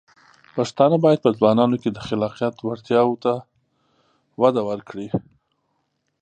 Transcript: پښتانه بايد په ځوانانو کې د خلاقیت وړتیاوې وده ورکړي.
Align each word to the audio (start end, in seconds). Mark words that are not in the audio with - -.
پښتانه 0.55 0.97
بايد 1.03 1.19
په 1.25 1.29
ځوانانو 1.37 1.75
کې 1.81 1.89
د 1.91 1.97
خلاقیت 2.07 2.55
وړتیاوې 2.61 3.15
وده 4.41 4.61
ورکړي. 4.69 5.07